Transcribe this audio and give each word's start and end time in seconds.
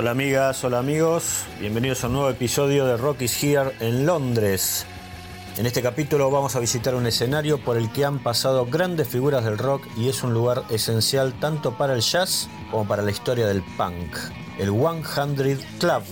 Hola 0.00 0.12
amigas, 0.12 0.64
hola 0.64 0.78
amigos, 0.78 1.44
bienvenidos 1.60 2.02
a 2.02 2.06
un 2.06 2.14
nuevo 2.14 2.30
episodio 2.30 2.86
de 2.86 2.96
Rock 2.96 3.20
is 3.20 3.44
Here 3.44 3.72
en 3.80 4.06
Londres. 4.06 4.86
En 5.58 5.66
este 5.66 5.82
capítulo 5.82 6.30
vamos 6.30 6.56
a 6.56 6.58
visitar 6.58 6.94
un 6.94 7.06
escenario 7.06 7.62
por 7.62 7.76
el 7.76 7.92
que 7.92 8.06
han 8.06 8.18
pasado 8.18 8.64
grandes 8.64 9.08
figuras 9.08 9.44
del 9.44 9.58
rock 9.58 9.86
y 9.98 10.08
es 10.08 10.22
un 10.22 10.32
lugar 10.32 10.62
esencial 10.70 11.34
tanto 11.34 11.76
para 11.76 11.92
el 11.92 12.00
jazz 12.00 12.48
como 12.70 12.88
para 12.88 13.02
la 13.02 13.10
historia 13.10 13.46
del 13.46 13.62
punk, 13.76 14.16
el 14.58 14.70
100 14.70 15.02
Club. 15.78 16.02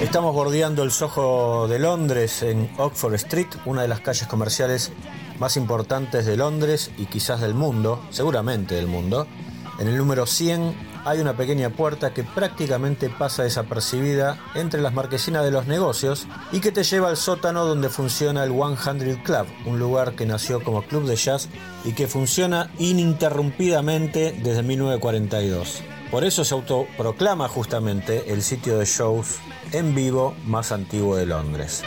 Estamos 0.00 0.32
bordeando 0.32 0.84
el 0.84 0.92
Soho 0.92 1.66
de 1.66 1.80
Londres 1.80 2.44
en 2.44 2.70
Oxford 2.78 3.14
Street, 3.14 3.48
una 3.66 3.82
de 3.82 3.88
las 3.88 3.98
calles 3.98 4.28
comerciales 4.28 4.92
más 5.40 5.56
importantes 5.56 6.24
de 6.24 6.36
Londres 6.36 6.92
y 6.96 7.06
quizás 7.06 7.40
del 7.40 7.54
mundo, 7.54 8.00
seguramente 8.10 8.76
del 8.76 8.86
mundo. 8.86 9.26
En 9.80 9.88
el 9.88 9.96
número 9.96 10.24
100 10.24 10.72
hay 11.04 11.18
una 11.18 11.36
pequeña 11.36 11.70
puerta 11.70 12.14
que 12.14 12.22
prácticamente 12.22 13.10
pasa 13.10 13.42
desapercibida 13.42 14.38
entre 14.54 14.80
las 14.80 14.94
marquesinas 14.94 15.44
de 15.44 15.50
los 15.50 15.66
negocios 15.66 16.28
y 16.52 16.60
que 16.60 16.70
te 16.70 16.84
lleva 16.84 17.08
al 17.08 17.16
sótano 17.16 17.64
donde 17.64 17.88
funciona 17.88 18.44
el 18.44 18.52
100 18.52 19.22
Club, 19.24 19.46
un 19.66 19.80
lugar 19.80 20.14
que 20.14 20.26
nació 20.26 20.62
como 20.62 20.82
club 20.82 21.06
de 21.06 21.16
jazz 21.16 21.48
y 21.84 21.92
que 21.92 22.06
funciona 22.06 22.70
ininterrumpidamente 22.78 24.32
desde 24.44 24.62
1942. 24.62 25.82
Por 26.10 26.24
eso 26.24 26.42
se 26.42 26.54
autoproclama 26.54 27.48
justamente 27.48 28.32
el 28.32 28.42
sitio 28.42 28.78
de 28.78 28.86
shows 28.86 29.36
en 29.72 29.94
vivo 29.94 30.34
más 30.46 30.72
antiguo 30.72 31.16
de 31.16 31.26
Londres. 31.26 31.84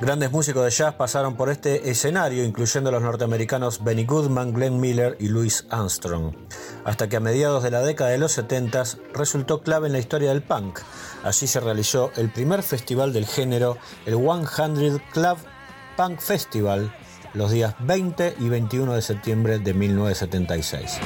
Grandes 0.00 0.30
músicos 0.30 0.64
de 0.64 0.70
jazz 0.70 0.94
pasaron 0.94 1.34
por 1.34 1.48
este 1.48 1.90
escenario, 1.90 2.44
incluyendo 2.44 2.90
los 2.90 3.02
norteamericanos 3.02 3.82
Benny 3.82 4.04
Goodman, 4.04 4.52
Glenn 4.52 4.78
Miller 4.78 5.16
y 5.18 5.28
Louis 5.28 5.66
Armstrong, 5.70 6.34
hasta 6.84 7.08
que 7.08 7.16
a 7.16 7.20
mediados 7.20 7.62
de 7.62 7.70
la 7.70 7.80
década 7.80 8.10
de 8.10 8.18
los 8.18 8.32
70 8.32 8.82
resultó 9.14 9.62
clave 9.62 9.86
en 9.86 9.94
la 9.94 9.98
historia 9.98 10.28
del 10.28 10.42
punk. 10.42 10.80
Allí 11.24 11.46
se 11.46 11.58
realizó 11.58 12.12
el 12.16 12.28
primer 12.28 12.62
festival 12.62 13.14
del 13.14 13.26
género, 13.26 13.78
el 14.04 14.14
100 14.14 15.00
Club 15.10 15.38
Punk 15.96 16.20
Festival, 16.20 16.94
los 17.32 17.50
días 17.50 17.74
20 17.80 18.36
y 18.38 18.48
21 18.50 18.92
de 18.92 19.00
septiembre 19.00 19.58
de 19.58 19.72
1976. 19.72 21.00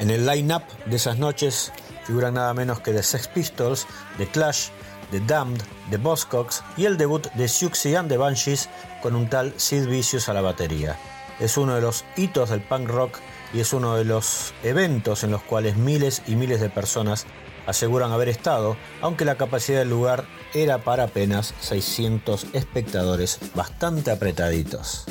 En 0.00 0.08
el 0.08 0.26
line-up 0.26 0.62
de 0.86 0.96
esas 0.96 1.18
noches 1.18 1.72
figuran 2.06 2.34
nada 2.34 2.54
menos 2.54 2.80
que 2.80 2.92
The 2.92 3.02
Sex 3.02 3.28
Pistols, 3.28 3.86
The 4.16 4.26
Clash, 4.26 4.68
The 5.10 5.20
Damned, 5.20 5.62
The 5.90 5.98
Buzzcocks 5.98 6.64
y 6.78 6.86
el 6.86 6.96
debut 6.96 7.30
de 7.34 7.46
Siouxsie 7.46 7.98
and 7.98 8.08
the 8.08 8.16
Banshees 8.16 8.70
con 9.02 9.14
un 9.14 9.28
tal 9.28 9.52
Sid 9.58 9.86
Vicious 9.86 10.30
a 10.30 10.32
la 10.32 10.40
batería. 10.40 10.96
Es 11.38 11.58
uno 11.58 11.74
de 11.74 11.82
los 11.82 12.06
hitos 12.16 12.48
del 12.48 12.62
punk 12.62 12.88
rock 12.88 13.18
y 13.52 13.60
es 13.60 13.74
uno 13.74 13.96
de 13.96 14.06
los 14.06 14.54
eventos 14.62 15.22
en 15.22 15.32
los 15.32 15.42
cuales 15.42 15.76
miles 15.76 16.22
y 16.26 16.34
miles 16.34 16.62
de 16.62 16.70
personas 16.70 17.26
aseguran 17.66 18.10
haber 18.10 18.30
estado, 18.30 18.78
aunque 19.02 19.26
la 19.26 19.36
capacidad 19.36 19.80
del 19.80 19.90
lugar 19.90 20.24
era 20.54 20.78
para 20.78 21.04
apenas 21.04 21.52
600 21.60 22.46
espectadores 22.54 23.38
bastante 23.54 24.10
apretaditos. 24.10 25.04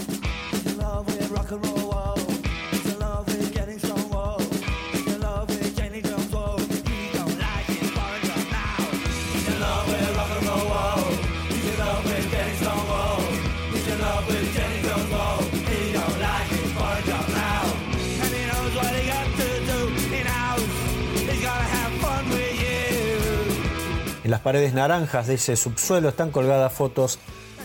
En 24.30 24.32
las 24.32 24.42
paredes 24.42 24.76
naranjas 24.76 25.26
de 25.26 25.34
ese 25.34 25.56
subsuelo 25.56 26.10
están 26.10 26.30
colgadas 26.30 26.72
fotos 26.72 27.18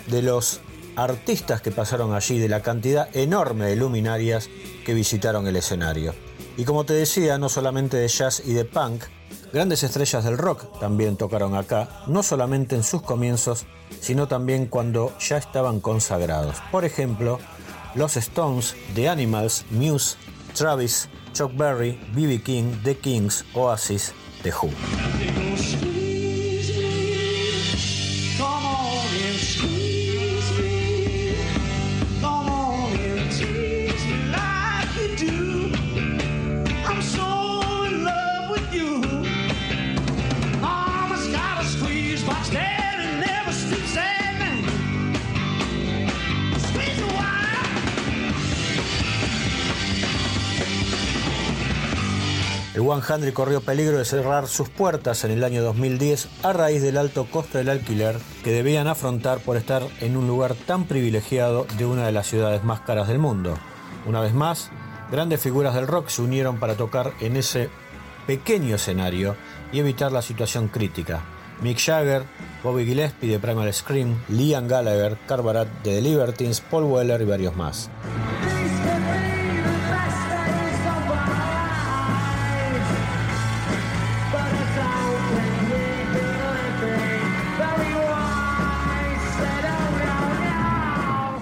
de 0.07 0.23
los 0.23 0.63
artistas 0.97 1.61
que 1.61 1.71
pasaron 1.71 2.15
allí, 2.15 2.39
de 2.39 2.49
la 2.49 2.63
cantidad 2.63 3.15
enorme 3.15 3.67
de 3.67 3.77
luminarias 3.77 4.49
que 4.87 4.95
visitaron 4.95 5.47
el 5.47 5.57
escenario. 5.57 6.15
Y 6.57 6.65
como 6.65 6.85
te 6.85 6.95
decía, 6.95 7.37
no 7.37 7.51
solamente 7.51 7.99
de 7.99 8.09
jazz 8.09 8.43
y 8.47 8.55
de 8.55 8.65
punk, 8.65 9.03
grandes 9.53 9.83
estrellas 9.83 10.25
del 10.25 10.39
rock 10.39 10.81
también 10.81 11.19
tocaron 11.19 11.55
acá, 11.55 12.03
no 12.07 12.23
solamente 12.23 12.77
en 12.77 12.83
sus 12.83 13.03
comienzos, 13.03 13.67
sino 14.01 14.27
también 14.27 14.65
cuando 14.65 15.13
ya 15.19 15.37
estaban 15.37 15.81
consagrados. 15.81 16.63
Por 16.73 16.87
ejemplo, 16.87 17.41
los 17.95 18.17
Stones, 18.17 18.75
The 18.95 19.11
Animals, 19.11 19.67
Muse, 19.71 20.17
Travis, 20.55 21.11
Chuck 21.35 21.55
Berry, 21.55 22.01
B.B. 22.15 22.41
King, 22.41 22.73
The 22.83 22.97
Kings, 22.97 23.45
Oasis, 23.53 24.15
The 24.43 24.51
Who. 24.51 24.71
El 52.93 53.03
100 53.03 53.33
corrió 53.33 53.63
peligro 53.63 53.97
de 53.97 54.05
cerrar 54.05 54.47
sus 54.47 54.69
puertas 54.69 55.25
en 55.25 55.31
el 55.31 55.43
año 55.43 55.63
2010 55.63 56.29
a 56.43 56.53
raíz 56.53 56.83
del 56.83 56.99
alto 56.99 57.25
costo 57.25 57.57
del 57.57 57.71
alquiler 57.71 58.19
que 58.45 58.53
debían 58.53 58.89
afrontar 58.89 59.39
por 59.39 59.57
estar 59.57 59.83
en 60.01 60.19
un 60.19 60.27
lugar 60.27 60.55
tan 60.55 60.85
privilegiado 60.85 61.67
de 61.79 61.87
una 61.87 62.05
de 62.05 62.13
las 62.13 62.27
ciudades 62.27 62.63
más 62.63 62.81
caras 62.81 63.09
del 63.09 63.19
mundo. 63.19 63.57
Una 64.07 64.21
vez 64.21 64.35
más, 64.35 64.71
grandes 65.11 65.41
figuras 65.41 65.75
del 65.75 65.87
rock 65.87 66.09
se 66.09 66.21
unieron 66.21 66.61
para 66.61 66.75
tocar 66.75 67.15
en 67.21 67.37
ese 67.37 67.71
pequeño 68.27 68.77
escenario 68.77 69.35
y 69.73 69.79
evitar 69.79 70.13
la 70.13 70.21
situación 70.21 70.69
crítica. 70.69 71.23
Mick 71.63 71.79
Jagger, 71.79 72.25
Bobby 72.63 72.85
Gillespie 72.85 73.31
de 73.31 73.39
Primal 73.39 73.73
Scream, 73.73 74.23
Liam 74.29 74.69
Gallagher, 74.69 75.17
Carbarat 75.27 75.69
de 75.83 75.95
The 75.95 76.03
Libertines, 76.03 76.61
Paul 76.61 76.85
Weller 76.85 77.23
y 77.23 77.25
varios 77.25 77.57
más. 77.57 77.91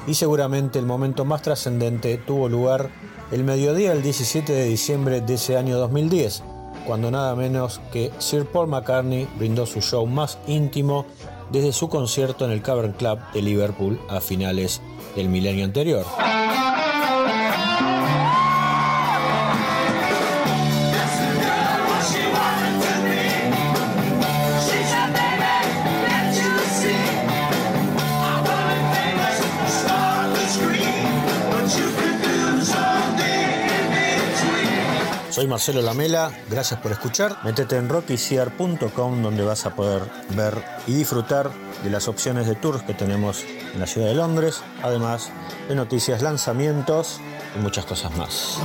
Y 0.06 0.14
seguramente 0.14 0.78
el 0.78 0.86
momento 0.86 1.24
más 1.24 1.42
trascendente 1.42 2.18
tuvo 2.18 2.48
lugar 2.48 2.90
el 3.30 3.44
mediodía 3.44 3.90
del 3.90 4.02
17 4.02 4.52
de 4.52 4.64
diciembre 4.64 5.20
de 5.20 5.34
ese 5.34 5.56
año 5.56 5.78
2010, 5.78 6.42
cuando 6.86 7.10
nada 7.10 7.34
menos 7.34 7.80
que 7.92 8.10
Sir 8.18 8.44
Paul 8.46 8.68
McCartney 8.68 9.28
brindó 9.38 9.66
su 9.66 9.80
show 9.80 10.06
más 10.06 10.38
íntimo 10.46 11.06
desde 11.50 11.72
su 11.72 11.88
concierto 11.88 12.44
en 12.44 12.50
el 12.50 12.62
Cavern 12.62 12.92
Club 12.92 13.18
de 13.32 13.42
Liverpool 13.42 14.00
a 14.08 14.20
finales 14.20 14.80
del 15.14 15.28
milenio 15.28 15.64
anterior. 15.64 16.04
Soy 35.32 35.46
Marcelo 35.46 35.80
Lamela, 35.80 36.30
gracias 36.50 36.78
por 36.80 36.92
escuchar. 36.92 37.38
Métete 37.42 37.78
en 37.78 37.88
rockyciar.com 37.88 39.22
donde 39.22 39.42
vas 39.42 39.64
a 39.64 39.74
poder 39.74 40.02
ver 40.36 40.62
y 40.86 40.92
disfrutar 40.92 41.50
de 41.82 41.88
las 41.88 42.06
opciones 42.06 42.46
de 42.46 42.54
tours 42.54 42.82
que 42.82 42.92
tenemos 42.92 43.42
en 43.72 43.80
la 43.80 43.86
ciudad 43.86 44.08
de 44.08 44.14
Londres, 44.14 44.62
además 44.82 45.30
de 45.70 45.74
noticias, 45.74 46.20
lanzamientos 46.20 47.18
y 47.56 47.60
muchas 47.60 47.86
cosas 47.86 48.14
más. 48.14 48.58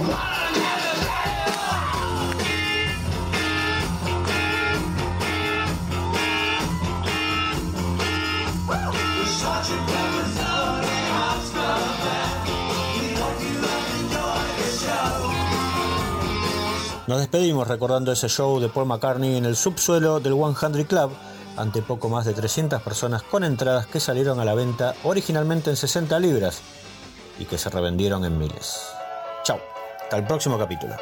Nos 17.08 17.20
despedimos 17.20 17.70
recordando 17.70 18.12
ese 18.12 18.28
show 18.28 18.60
de 18.60 18.68
Paul 18.68 18.86
McCartney 18.86 19.38
en 19.38 19.46
el 19.46 19.56
subsuelo 19.56 20.20
del 20.20 20.34
100 20.34 20.84
Club 20.84 21.12
ante 21.56 21.82
poco 21.82 22.10
más 22.10 22.26
de 22.26 22.34
300 22.34 22.82
personas 22.82 23.24
con 23.24 23.46
entradas 23.46 23.88
que 23.88 24.02
salieron 24.02 24.42
a 24.42 24.46
la 24.46 24.54
venta 24.56 24.94
originalmente 25.06 25.70
en 25.70 25.78
60 25.78 26.20
libras 26.20 26.62
y 27.40 27.46
que 27.46 27.58
se 27.58 27.70
revendieron 27.70 28.26
en 28.26 28.38
miles. 28.38 28.82
Chao, 29.44 29.58
hasta 30.04 30.18
el 30.18 30.28
próximo 30.28 30.58
capítulo. 30.58 30.96